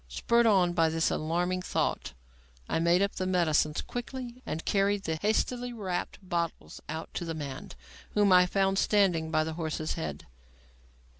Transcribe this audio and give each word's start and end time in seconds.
Spurred 0.07 0.47
on 0.47 0.73
by 0.73 0.89
this 0.89 1.11
alarming 1.11 1.61
thought, 1.61 2.13
I 2.67 2.79
made 2.79 3.03
up 3.03 3.17
the 3.17 3.27
medicines 3.27 3.83
quickly 3.83 4.41
and 4.47 4.65
carried 4.65 5.03
the 5.03 5.17
hastily 5.17 5.73
wrapped 5.73 6.17
bottles 6.27 6.81
out 6.89 7.13
to 7.13 7.23
the 7.23 7.35
man, 7.35 7.69
whom 8.15 8.33
I 8.33 8.47
found 8.47 8.79
standing 8.79 9.29
by 9.29 9.43
the 9.43 9.53
horse's 9.53 9.93
head. 9.93 10.25